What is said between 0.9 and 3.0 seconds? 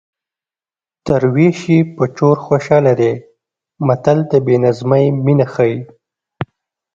تر وېش یې په چور خوشحاله